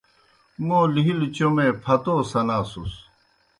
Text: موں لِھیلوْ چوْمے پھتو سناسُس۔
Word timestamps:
موں 0.65 0.85
لِھیلوْ 0.93 1.27
چوْمے 1.35 1.67
پھتو 1.83 2.15
سناسُس۔ 2.29 2.93